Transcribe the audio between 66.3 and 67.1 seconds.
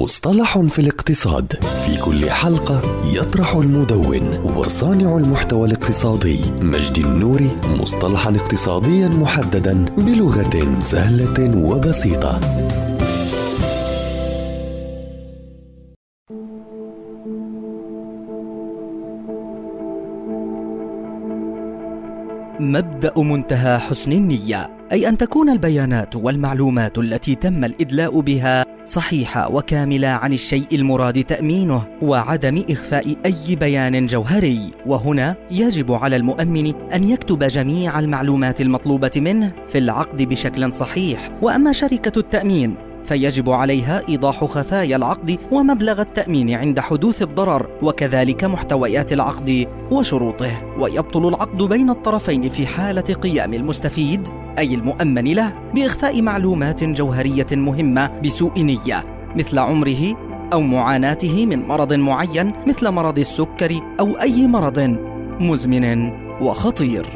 وخطير.